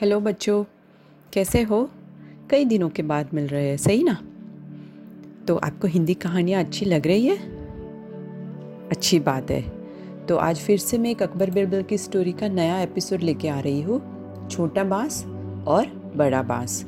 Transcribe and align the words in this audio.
Hello 0.00 0.20
बच्चों, 0.20 0.64
कैसे 1.32 1.62
हो? 1.62 1.90
कई 2.50 2.64
दिनों 2.64 2.88
के 2.88 3.02
बाद 3.02 3.28
मिल 3.34 3.46
रहे 3.46 3.68
हैं, 3.68 3.76
सही 3.76 4.02
ना? 4.02 4.18
तो 5.48 5.56
आपको 5.56 5.88
हिंदी 5.88 6.14
कहानियाँ 6.14 6.64
अच्छी 6.64 6.84
लग 6.84 7.06
रही 7.06 7.26
है? 7.26 7.36
अच्छी 8.88 9.20
बात 9.20 9.50
है। 9.50 9.62
तो 10.26 10.36
आज 10.36 10.58
फिर 10.58 10.78
से 10.78 10.98
मैं 10.98 11.10
एक 11.10 11.22
अकबर 11.22 11.50
बिरबल 11.50 11.82
की 11.82 11.98
स्टोरी 11.98 12.32
का 12.32 12.48
नया 12.48 12.80
एपिसोड 12.80 13.20
लेके 13.20 13.48
आ 13.48 13.60
रही 13.60 13.82
हूँ, 13.82 14.00
छोटा 14.48 14.84
बाँस 14.84 15.26
और 15.66 16.12
बड़ा 16.16 16.42
बाँस। 16.42 16.84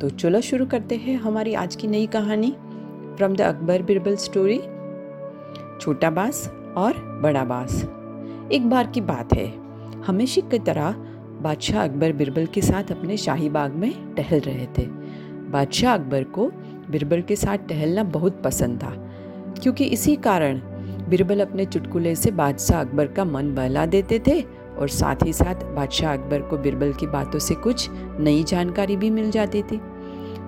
तो 0.00 0.10
चलो 0.10 0.40
शुरू 0.40 0.66
करते 0.66 0.96
हैं 0.96 1.16
हमारी 1.16 1.54
आज 1.54 1.76
की 1.76 1.88
नई 1.88 2.06
कहानी 2.06 2.50
from 3.16 3.36
the 3.36 3.40
Akbar 3.40 3.82
Birbal 3.82 4.16
story 4.16 4.58
छोटा 5.80 6.10
बाँस 6.10 6.48
और 6.76 7.20
बड़ा 7.22 7.44
बाँस। 7.44 7.82
एक 8.52 8.70
बार 8.70 8.86
की 8.86 9.00
बात 9.00 9.34
है 9.34 9.52
हमेशा 10.02 10.48
की 10.48 10.58
तरह 10.58 11.04
बादशाह 11.40 11.82
अकबर 11.84 12.12
बिरबल 12.12 12.46
के 12.46 12.60
साथ 12.62 12.90
अपने 12.92 13.16
शाही 13.16 13.48
बाग 13.48 13.72
में 13.72 14.14
टहल 14.14 14.40
रहे 14.40 14.66
थे। 14.78 14.86
बादशाह 15.50 15.94
अकबर 15.94 16.24
को 16.24 16.50
बिरबल 16.90 17.20
के 17.22 17.36
साथ 17.36 17.68
टहलना 17.68 18.02
बहुत 18.04 18.40
पसंद 18.42 18.78
था, 18.82 18.90
क्योंकि 19.62 19.84
इसी 19.86 20.14
कारण 20.16 20.60
बिरबल 21.08 21.40
अपने 21.40 21.64
चुटकुले 21.64 22.14
से 22.14 22.30
बादशाह 22.30 22.80
अकबर 22.80 23.06
का 23.06 23.24
मन 23.24 23.54
बहला 23.54 23.84
देते 23.86 24.18
थे 24.26 24.40
और 24.78 24.88
साथ 24.88 25.24
ही 25.24 25.32
साथ 25.32 25.64
बादशाह 25.74 26.12
अकबर 26.12 26.42
को 26.42 26.58
बिरबल 26.58 26.92
की 26.92 27.06
बातों 27.06 27.38
से 27.38 27.54
कुछ 27.56 27.88
नई 28.20 28.42
जानकारी 28.44 28.96
भी 28.96 29.10
मिल 29.10 29.30
जाती 29.30 29.62
थी। 29.62 29.80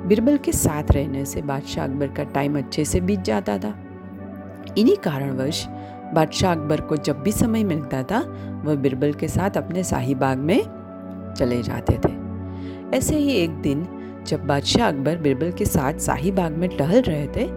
बिरबल 0.06 0.36
के 0.36 0.52
साथ 0.52 0.90
रहने 0.92 1.24
से 1.24 1.42
बादशाह 1.42 1.84
अकबर 1.84 2.08
का 2.08 2.24
टाइम 2.24 2.58
अच्छे 2.58 2.84
से 2.84 3.00
बीत 3.00 3.20
जाता 3.20 3.58
था। 3.58 3.74
इन्हीं 4.78 4.96
कारणवश 4.96 5.66
बादशाह 6.14 6.52
अकबर 6.52 6.80
को 6.80 6.96
जब 6.96 7.22
भी 7.22 7.32
समय 7.32 7.64
मिलता 7.64 8.02
था, 8.02 8.20
वह 8.64 8.74
बिरबल 8.74 9.12
के 9.12 9.28
साथ 9.28 9.56
अपने 9.56 9.84
शाही 9.84 10.14
बाग 10.14 10.38
में 10.38 10.79
चले 11.34 11.62
जाते 11.62 11.98
थे। 12.04 12.12
ऐसे 12.96 13.16
ही 13.16 13.32
एक 13.34 13.50
दिन, 13.50 13.86
जब 14.26 14.46
बादशाह 14.46 14.88
अकबर 14.88 15.16
बिरबल 15.16 15.52
के 15.52 15.64
साथ 15.64 15.98
शाही 15.98 16.30
बाग 16.32 16.52
में 16.52 16.68
टहल 16.76 17.02
रहे 17.02 17.26
थे 17.26 17.48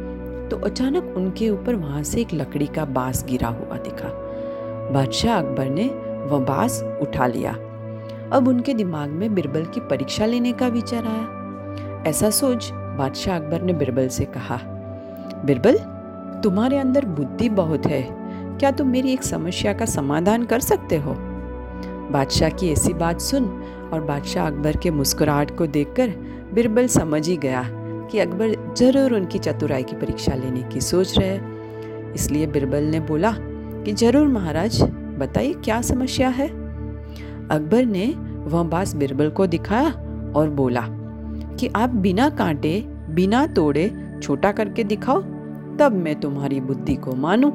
तो 0.49 0.57
अचानक 0.59 1.13
उनके 1.17 1.49
ऊपर 1.49 1.75
वहाँ 1.75 2.03
से 2.03 2.21
एक 2.21 2.33
लकड़ी 2.33 2.65
का 2.65 2.85
बाँस 2.85 3.23
गिरा 3.25 3.47
हुआ 3.47 3.77
दिखा। 3.77 4.09
बादशाह 4.93 5.37
अकबर 5.37 5.69
ने 5.69 5.85
वह 6.29 6.39
बाँस 6.39 6.81
उठा 7.01 7.27
लिया। 7.27 7.51
अब 8.31 8.47
उनके 8.47 8.73
दिमाग 8.73 9.09
में 9.09 9.33
बिरबल 9.35 9.65
की 9.65 9.79
परीक्षा 9.79 10.25
लेने 10.25 10.51
का 10.51 10.67
विचार 10.67 11.05
आया। 11.05 12.03
ऐसा 12.07 12.29
सोच 12.29 12.69
बादशाह 12.73 13.35
अकबर 13.35 13.61
ने 13.61 13.73
बिरबल 13.73 14.07
से 14.07 14.25
कहा, 14.25 14.59
बिरबल, 15.45 15.77
तुम्हारे 16.43 16.77
अंदर 16.77 17.05
बुद्धि 17.05 17.49
बहुत 17.49 17.85
है। 17.85 18.07
क्या 18.59 18.71
तुम 18.71 18.87
मेरी 18.87 19.13
एक 19.13 19.23
समस्या 19.23 19.73
का 19.73 19.85
समाधान 19.85 20.43
कर 20.43 20.59
सकते 20.59 20.97
हो? 20.97 21.15
बादशाह 22.11 22.49
की 22.49 22.71
ऐसी 22.71 22.93
बात 22.93 23.21
सुन 23.21 23.45
और 23.93 24.01
बादशाह 24.01 24.47
अकबर 24.47 24.77
के 24.77 24.91
मुस्कुराहट 24.91 25.57
को 25.57 25.67
देखकर 25.67 26.09
बिरबल 26.53 26.87
समझ 26.87 27.27
ही 27.27 27.37
गया 27.37 27.63
कि 28.11 28.19
अकबर 28.19 28.73
ज़रूर 28.77 29.13
उनकी 29.13 29.39
चतुराई 29.39 29.83
की 29.83 29.95
परीक्षा 29.95 30.35
लेने 30.35 30.61
की 30.63 30.81
सोच 30.81 31.17
रहे 31.17 31.27
हैं 31.27 32.13
इसलिए 32.13 32.47
बिरबल 32.47 32.83
ने 32.83 32.99
बोला 32.99 33.33
कि 33.85 33.93
ज़रूर 33.93 34.27
महाराज, 34.27 34.81
बताइए 35.19 35.53
क्या 35.53 35.81
समस्या 35.81 36.29
है 36.29 36.47
अकबर 36.47 37.85
ने 37.85 38.07
वह 38.45 38.63
बास 38.63 38.95
बिरबल 38.95 39.29
को 39.29 39.47
दिखाया 39.47 39.89
और 40.35 40.49
बोला 40.49 40.85
कि 41.59 41.69
आप 41.75 41.89
बिना 41.89 42.29
कांटे, 42.29 42.79
बिना 43.09 43.45
तोड़े 43.47 43.91
छोटा 44.23 44.51
करके 44.51 44.83
दिखाओ, 44.83 45.21
तब 45.79 45.91
मैं 45.93 46.19
तुम्हारी 46.19 46.59
बुद्धि 46.61 46.95
को 46.95 47.15
मानूं। 47.15 47.51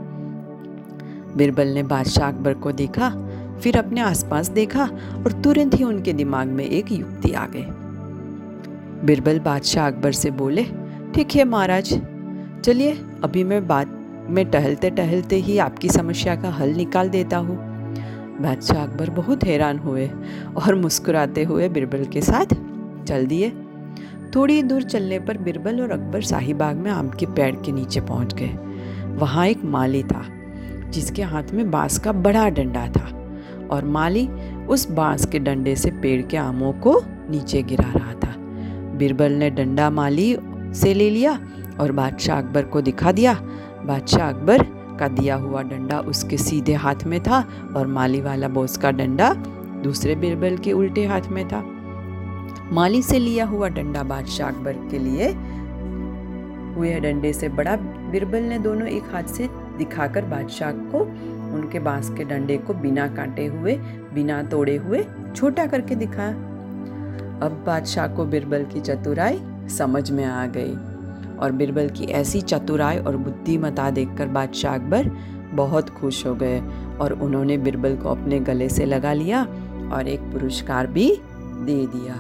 बिरबल 1.37 1.69
ने 1.69 1.83
बादशाह 1.83 2.29
अकबर 2.29 2.55
को 2.55 2.73
देखा 2.73 3.09
फिर 3.63 3.79
अपने 3.79 4.01
आसपास 4.01 4.49
देखा 4.49 4.85
और 5.17 5.33
तुरंत 5.45 5.75
ही 5.75 5.85
उनके 5.85 6.13
दिमाग 6.13 6.49
में 6.49 6.65
एक 6.65 6.93
युक्ति 6.93 7.33
आ 7.33 7.47
गई। 7.47 7.65
बिरबल 9.07 9.39
बादशाह 9.39 9.87
अकबर 9.87 10.13
से 10.13 10.31
बोले, 10.31 10.65
ठीक 11.15 11.37
है 11.37 11.45
महाराज, 11.45 11.93
चलिए, 12.65 12.93
अभी 13.25 13.45
मैं 13.45 13.67
बात, 13.67 13.95
में 14.31 14.45
टहलते 14.51 14.91
टहलते 14.91 15.37
ही 15.37 15.59
आपकी 15.59 15.89
समस्या 15.89 16.35
का 16.37 16.51
हल 16.51 16.69
निकाल 16.69 17.09
देता 17.09 17.37
हूँ। 17.37 17.57
बादशाह 18.43 18.83
अकबर 18.83 19.11
बहुत 19.11 19.45
हैरान 19.45 19.79
हुए 19.79 20.11
और 20.57 20.75
मुस्कुराते 20.75 21.45
हुए 21.45 21.69
बिरबल 21.69 22.05
के 22.05 22.21
साथ, 22.21 22.55
चल 23.05 23.27
दिए। 23.27 23.51
थोड़ी 24.35 24.63
दूर 24.63 24.83
चलने 24.83 25.19
पर 25.19 25.39
बिरबल 25.39 25.81
और 25.81 25.91
अकबर 25.91 26.21
शाही 26.21 26.55
बाग 26.55 26.77
में 26.77 26.91
आम 26.91 27.09
के 27.11 27.27
पेड़ 27.27 27.55
के 27.57 27.73
नीचे 27.73 28.01
पहुँच 28.01 28.35
गए। 28.35 28.51
वहाँ 29.17 29.47
एक 29.47 29.65
माली 29.65 30.03
था, 30.03 30.25
जिसके 30.91 31.23
हाथ 31.23 31.53
में 31.53 31.71
बाँस 31.71 31.99
का 31.99 32.13
बड़ा 32.13 32.49
डंडा 32.49 32.87
था। 32.87 33.18
और 33.71 33.85
माली 33.85 34.29
उस 34.69 34.91
बाँस 34.91 35.27
के 35.27 35.39
डंडे 35.39 35.77
से 35.77 35.91
पेड़ 35.91 36.23
के 36.23 36.37
आमों 36.37 36.73
को 36.73 37.01
नीचे 37.31 37.63
गिरा 37.63 37.93
रहा 37.93 38.13
था। 38.13 38.35
बिरबल 38.97 39.33
ने 39.33 39.51
डंडा 39.51 39.91
माली 39.91 40.37
से 40.75 40.95
ले 40.95 41.11
लिया 41.11 41.39
और 41.81 41.93
बादशाह 41.93 42.39
अकबर 42.39 42.65
को 42.65 42.81
दिखा 42.81 43.13
दिया। 43.13 43.35
बादशाह 43.85 44.29
अकबर 44.29 44.63
का 45.01 45.09
दिया 45.09 45.35
हुआ 45.35 45.63
डंडा 45.63 45.99
उसके 46.01 46.37
सीधे 46.37 46.75
हाथ 46.75 47.05
में 47.07 47.21
था 47.21 47.45
और 47.77 47.87
माली 47.87 48.21
वाला 48.21 48.49
बोस 48.49 48.77
का 48.77 48.91
डंडा 48.91 49.33
दूसरे 49.85 50.15
बीरबल 50.15 50.57
के 50.57 50.73
उल्टे 50.73 51.07
हाथ 51.07 51.29
में 51.31 51.49
था। 51.49 51.63
माली 52.73 53.03
से 53.03 53.19
लिया 53.19 53.45
हुआ 53.47 53.69
डंडा 53.69 54.03
बादशाह 54.03 54.49
अकबर 54.49 54.73
के 54.73 54.99
लिए 54.99 55.29
हुए 56.75 57.01
डंडे 57.01 57.33
से 57.33 57.49
बड़ा 57.49 57.77
बिरबल 58.11 58.43
ने 58.43 58.59
दोनों 58.59 58.87
एक 58.87 59.03
हाथ 59.13 59.23
से 59.23 59.49
दिखाकर 59.79 60.25
बादशाह 60.25 60.73
को 60.73 61.05
उनके 61.53 61.79
बाँस 61.79 62.11
के 62.11 62.25
डंडे 62.25 62.57
को 62.57 62.75
बिना 62.75 63.07
काटे 63.09 63.47
हुए, 63.47 63.75
बिना 64.15 64.43
तोड़े 64.43 64.77
हुए, 64.77 65.05
छोटा 65.37 65.67
करके 65.67 65.95
दिखाया 65.95 66.31
अब 67.43 67.63
बादशाह 67.67 68.09
को 68.09 68.25
बिरबल 68.25 68.65
की 68.65 68.81
चतुराई 68.81 69.41
समझ 69.69 70.11
में 70.11 70.25
आ 70.25 70.47
गई 70.47 70.75
और 71.37 71.53
बिरबल 71.53 71.89
की 71.89 72.05
ऐसी 72.05 72.41
चतुराई 72.41 72.99
और 72.99 73.17
बुद्धिमता 73.17 73.91
देखकर 73.91 74.29
बादशाह 74.29 74.75
अकबर 74.75 75.11
बहुत 75.55 75.91
खुश 75.91 76.27
हो 76.27 76.35
गए 76.35 76.61
और 77.01 77.13
उन्होंने 77.13 77.59
बिरबल 77.59 77.97
को 77.97 78.09
अपने 78.09 78.41
गले 78.41 78.69
से 78.69 78.85
लगा 78.85 79.13
लिया 79.13 79.43
और 79.93 80.09
एक 80.09 80.21
पुरस्कार 80.21 80.87
भी 80.87 81.09
दे 81.39 81.87
दिया। 81.87 82.15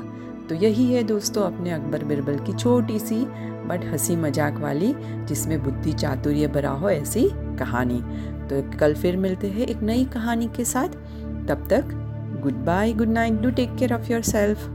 तो 0.49 0.55
यही 0.55 0.93
है 0.93 1.03
दोस्तों 1.03 1.43
अपने 1.43 1.71
अकबर 1.71 2.05
बिरबल 2.05 2.39
की 2.39 2.53
छोटी 2.53 2.99
सी 2.99 3.25
बट 3.67 3.85
हँसी 3.85 4.17
मज़ाक 4.17 4.59
वाली, 4.59 4.95
जिसमें 4.99 5.65
बुद्धि 5.65 5.93
चातुर्य 5.93 6.47
भरा 6.47 6.71
हो 6.71 6.91
ऐसी 6.91 7.31
कहानी। 7.59 8.01
तो 8.49 8.79
कल 8.79 8.95
फिर 8.95 9.17
मिलते 9.17 9.49
हैं 9.49 9.67
एक 9.67 9.83
नई 9.83 10.05
कहानी 10.05 10.49
के 10.57 10.65
साथ। 10.65 10.89
तब 11.49 11.67
तक 11.71 11.85
good 12.43 12.65
bye 12.65 12.93
good 12.93 13.09
night 13.09 13.41
do 13.41 13.51
take 13.51 13.75
care 13.77 13.95
of 13.95 14.13
yourself 14.23 14.69